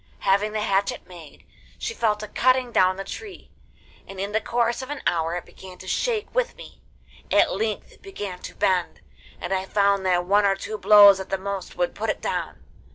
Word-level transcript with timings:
Having 0.21 0.53
the 0.53 0.61
hatchet 0.61 1.05
made, 1.05 1.45
she 1.77 1.93
fell 1.93 2.15
to 2.15 2.27
cutting 2.27 2.71
down 2.71 2.95
the 2.95 3.03
tree, 3.03 3.51
and 4.07 4.19
in 4.19 4.31
the 4.31 4.41
course 4.41 4.81
of 4.81 4.89
an 4.89 5.03
hour 5.05 5.35
it 5.35 5.45
began 5.45 5.77
to 5.77 5.87
shake 5.87 6.33
with 6.33 6.55
me. 6.55 6.81
At 7.31 7.51
length 7.55 7.91
it 7.91 8.01
began 8.01 8.39
to 8.39 8.55
bend, 8.55 9.01
and 9.39 9.53
I 9.53 9.65
found 9.65 10.03
that 10.07 10.25
one 10.25 10.43
or 10.43 10.55
two 10.55 10.79
blows 10.79 11.19
at 11.19 11.29
the 11.29 11.37
most 11.37 11.75
would 11.75 11.93
put 11.93 12.09
it 12.09 12.19
down. 12.19 12.63